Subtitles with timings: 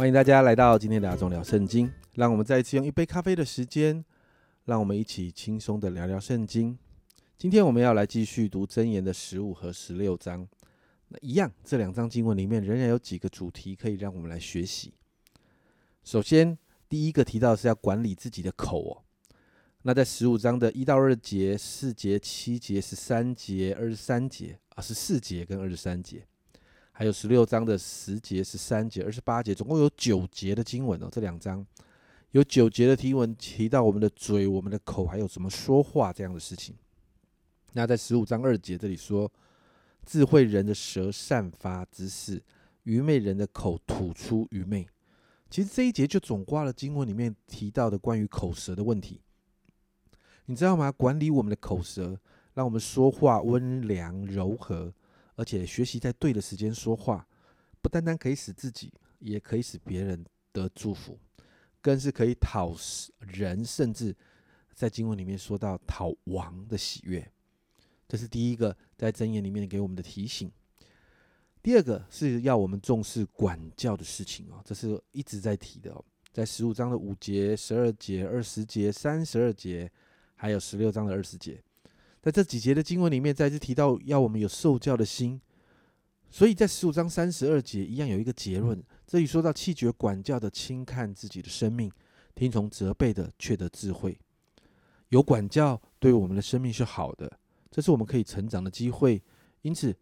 [0.00, 1.92] 欢迎大家来到今天的阿忠聊圣经。
[2.14, 4.02] 让我们再一次用一杯咖啡的时间，
[4.64, 6.78] 让我们一起轻松的聊聊圣经。
[7.36, 10.48] 今天我们要来继续读箴言的十五和十六章。
[11.08, 14.94] 那一样，这两章经文里面仍然有几个主题可以让我们来学习。
[16.02, 16.56] 首先，
[16.88, 19.04] 第一个提到是要管理自己的口哦。
[19.82, 26.26] 那在十五章的一到二节、四节、七节、十三节、二十三节啊，十四节跟二十三节。
[27.00, 31.08] 还有十六章的十节、十三节、二十八节，总共有九节的经文哦。
[31.10, 31.66] 这两章
[32.32, 36.76] 有九节的提文提到我们的嘴、我们的口，还有怎么说话这样的事情。
[37.72, 39.32] 那在十五章二节这里说，
[40.04, 42.42] 智慧人的舌散发知识，
[42.82, 44.86] 愚昧人的口吐出愚昧。
[45.48, 49.22] 其实这一节就总挂了经文里面提到的关于口舌的问题。
[50.44, 50.92] 你知道吗？
[50.92, 52.20] 管理我们的口舌，
[52.52, 54.92] 让我们说话温良柔和。
[55.40, 57.26] 而且学习在对的时间说话，
[57.80, 61.18] 不单单可以使自己，也可以使别人得祝福，
[61.80, 62.76] 更是可以讨
[63.20, 64.14] 人，甚至
[64.74, 67.26] 在经文里面说到讨王的喜悦。
[68.06, 70.52] 这是第一个在箴言里面给我们的提醒。
[71.62, 79.90] 第二个是要我们重视管教的事情哦，这是一直在提的哦，在十五章的五节、十二节、二十节、三十二节，
[80.34, 81.62] 还有十六章的二十节。
[82.22, 85.40] 在这几节的经文里面，再次提到要我们有受教的心，
[86.28, 88.82] 所以在十五章三十二节一样有一个结论。
[89.06, 91.90] 这里说到气绝管教的轻看自己的生命，
[92.34, 94.18] 听从责备的却得智慧。
[95.08, 97.38] 有管教对我们的生命是好的，
[97.70, 99.22] 这是我们可以成长的机会。
[99.62, 99.96] 因此，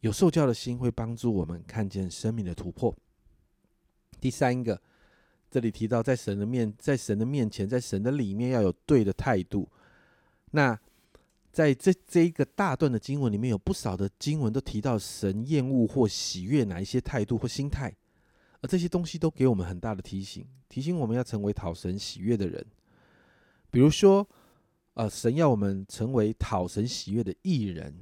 [0.00, 2.94] 有受教的心会帮助我们看见生命的突破。
[4.20, 4.80] 第三个，
[5.50, 9.68] 这里提到在神的面，在神的面前，在神的里面要有对的态度。
[10.52, 10.78] 那
[11.54, 17.94] 在这这一个大段的经文里面，有不少的经文都提到神厌恶或喜悦哪一些态度或心态，
[18.60, 22.66] 而这些东西都给我们很大的提醒，提醒我们要成为讨神喜悦的人。
[23.70, 24.28] 比如说，
[24.94, 27.94] 呃，神要我们成为讨神喜悦的艺人，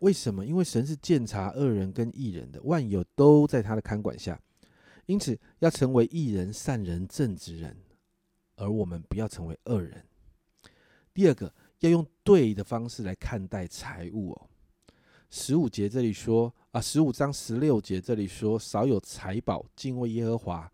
[0.00, 0.44] 为什么？
[0.44, 4.38] 因为神是鉴察恶人跟艺人的，万有都在他的看管下，
[5.06, 7.74] 因此要成为艺人、善人、正直人，
[8.56, 10.04] 而我们不要成为恶人。
[11.14, 11.50] 第二个。
[11.80, 14.48] 要用对的方式来看待财物哦。
[15.30, 20.72] 十五节这里说啊，十五章十六节这里说，少有财宝敬畏耶和华，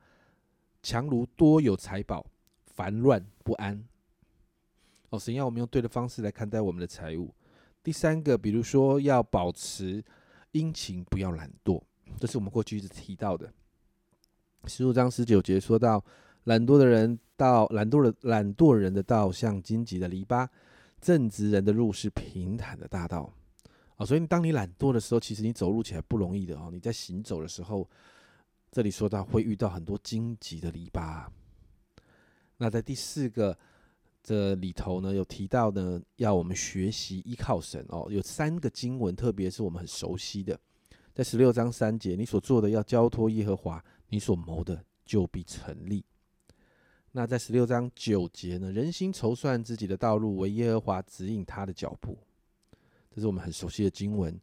[0.83, 2.25] 强如多有财宝
[2.67, 3.85] 烦乱不安。
[5.11, 7.35] 哦，神要我们用对的方式来看待我们的财物。
[7.83, 10.03] 第三个，比如说要保持
[10.53, 11.83] 殷勤，不要懒惰，
[12.19, 13.53] 这是我们过去一直提到的。
[14.67, 16.03] 十五章十九节说到，
[16.45, 20.49] 懒惰的人到懒惰的懒惰人的道像荆棘的篱笆。
[21.05, 23.31] 正直人的路是平坦的大道，
[23.97, 26.71] 啊，所以当你懒惰的时候，其实你走路起来不容易的哦。
[26.73, 27.87] 你在行走的时候，
[28.73, 31.27] 这里说到会遇到很多荆棘的篱笆。
[32.57, 33.57] 那在第四个
[34.23, 38.07] 这里头呢，有提到呢，要我们学习依靠神哦。
[38.11, 40.59] 有三个经文，特别是我们很熟悉的，
[41.13, 46.03] 在十六章三节，你所做的要交托耶和华，你所谋的就必成立。
[47.17, 48.73] 那在十六章九节呢？
[48.73, 52.19] 人心筹算自己的道路，为耶和华指引他的脚步。
[53.09, 54.37] 这是我们很熟悉的经文。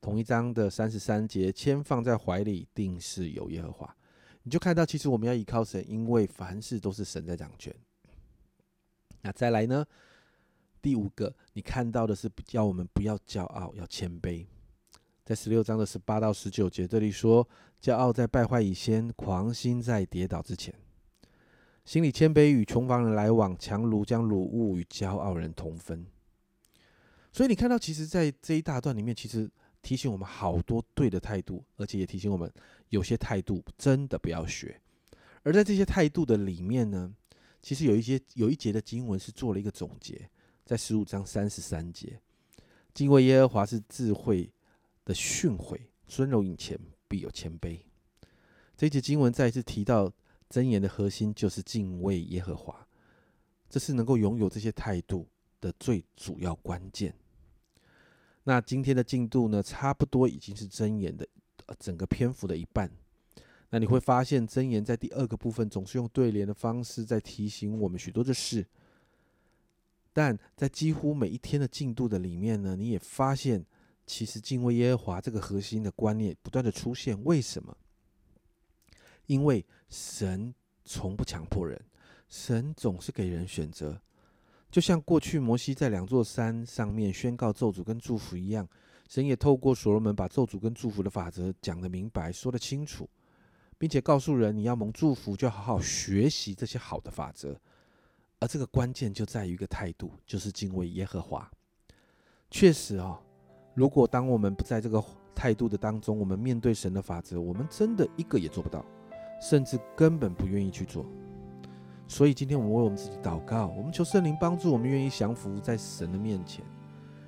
[0.00, 3.94] 同一章的三十三节，签放在怀里，定是有耶和华。
[4.42, 7.74] 你就看到，其实我们要依靠神，因为凡事都是神在掌权。
[9.20, 9.84] 那再来呢？
[10.80, 14.46] 第五个，你看到的是叫我们不要骄傲，要谦卑。
[15.26, 17.46] 在十六章的十八到十九节，这里说：
[17.82, 20.74] 骄傲在败坏以先，狂心在跌倒之前。
[21.84, 26.06] 心里谦卑，与穷乏人来往，强如将鲁物与骄傲人同分。
[27.30, 29.50] 所以你看到，其实，在这一大段里面，其实
[29.82, 32.50] 提醒我们好多对的态度，而且也提醒我们
[32.88, 34.80] 有些态度真的不要学。
[35.42, 37.14] 而在这些态度的里面呢，
[37.60, 40.30] 其实有一些有一节的经文是做了一个总结，
[40.64, 42.18] 在十五章三十三节，
[42.94, 44.50] 敬畏耶和华是智慧
[45.04, 46.78] 的训诲，尊荣以前
[47.08, 47.78] 必有谦卑。
[48.74, 50.10] 这一节经文再一次提到。
[50.54, 52.86] 真言的核心就是敬畏耶和华，
[53.68, 55.26] 这是能够拥有这些态度
[55.60, 57.12] 的最主要关键。
[58.44, 61.26] 那今天的进度呢，差不多已经是真言的
[61.80, 62.88] 整个篇幅的一半。
[63.70, 68.64] 那你会发现，真言在第二个部分总是用对联的方式在提醒我们许多的事，
[70.12, 73.66] 但在几乎每一天的进度的里面呢，你也发现，
[74.06, 77.20] 其实敬畏耶和华这个核心的观念不断的出现。
[77.24, 77.76] 为什么？
[79.26, 80.52] 因为神
[80.84, 81.80] 从不强迫人，
[82.26, 83.96] 神总是给人选择，
[84.68, 88.68] 就像过去摩西在两座山上面宣告咒诅跟祝福一样，
[89.08, 93.08] 神也透过所罗门把咒诅跟祝福的法则讲得明白，说得清楚，
[93.78, 97.56] 并且告诉人你要蒙祝福，就好好学习这些好的法则。
[98.40, 101.48] 而这个关键就在于一个态度，就是敬畏耶和华。
[102.50, 103.20] 确实啊，
[103.74, 105.02] 如果当我们不在这个
[105.36, 108.84] 态度的当中，我们面对神的法则，我们真的一个也做不到，
[109.44, 111.04] 甚至根本不愿意去做。
[112.08, 116.64] 所以今天我们为我们自己祷告，我们求圣灵帮助我们，愿意降服在神的面前，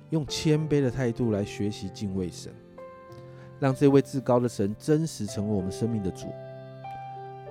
[0.09, 2.51] 用谦卑的态度来学习敬畏神，
[3.59, 6.25] 让这位至高的神真实成为我们生命的主，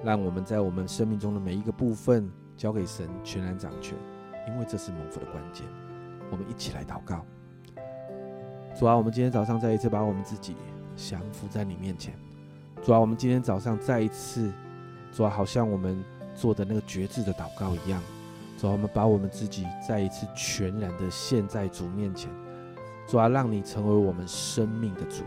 [0.03, 3.97] 让我们在我们生命中的每一个部分交给神全然掌权，
[4.49, 5.65] 因为这是蒙福的关键。
[6.33, 7.25] 我们一起来祷告，
[8.77, 10.57] 主啊，我们今天早上再一次把我们自己
[10.97, 12.15] 降服在你面前，
[12.87, 14.49] 主啊，我们今天早上再一次，
[15.13, 16.01] 主啊，好像我们。
[16.37, 17.99] 做的那个绝志的祷告一样，
[18.59, 22.31] 主啊，我们把我们自己再一次全然的献在主面前，
[23.09, 25.25] 主啊，让你成为我们生命的主，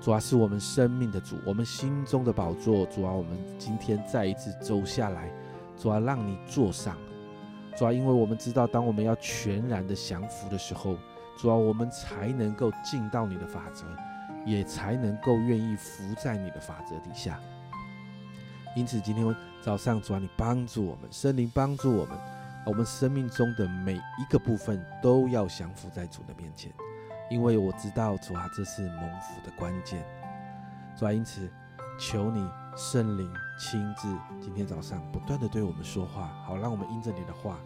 [0.00, 5.28] 主啊，是我们生命的主，我们心中的宝座，主啊，我们今天再一次走下来，
[5.76, 6.96] 主啊，让你坐上，
[7.76, 10.96] 主啊，因为我们知道，当我们要全然的降服的时候，
[11.36, 13.84] 主啊，我们才能够进到你的法则，
[14.48, 17.38] 也才能够愿意服在你的法则底下。
[18.74, 22.18] 因此，今天早上主啊，你帮助我们，圣灵帮助我们，
[22.64, 26.72] 我们生命中的每一个部分都要降服在主的面前，
[27.30, 30.02] 因为我知道主啊，这是蒙福的关键。
[30.96, 31.50] 主啊，因此
[31.98, 34.08] 求你圣灵亲自
[34.40, 37.58] 今天早上不断的对我们说话，好让我们因着你的话，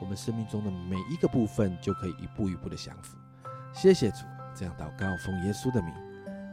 [0.00, 3.16] 我们生命中的每一个部分就可以一步一步的降服。
[3.72, 5.92] 谢谢主，这样祷告奉耶稣的名，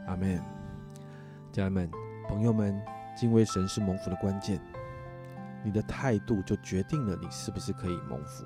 [0.06, 0.42] 阿门。
[1.52, 1.90] 家人们，
[2.28, 2.82] 朋友们。
[3.14, 4.58] 敬畏神是蒙福的关键，
[5.62, 8.42] 你的态度就决定了你是不是可以蒙福。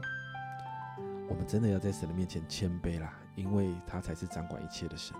[1.28, 5.16] 我们真的要在神的面前谦卑啦，因为他才是掌管一切的神。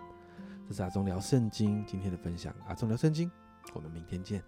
[0.66, 3.30] 这是阿忠聊圣经今天的分享，阿忠聊圣经，
[3.72, 4.42] 我们明天见。